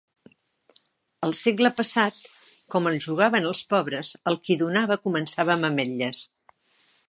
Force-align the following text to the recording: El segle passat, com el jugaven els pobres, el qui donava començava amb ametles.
El 1.27 1.35
segle 1.39 1.71
passat, 1.81 2.23
com 2.75 2.89
el 2.93 2.97
jugaven 3.09 3.47
els 3.53 3.61
pobres, 3.75 4.13
el 4.33 4.41
qui 4.49 4.59
donava 4.65 5.01
començava 5.07 5.57
amb 5.59 5.71
ametles. 5.73 6.27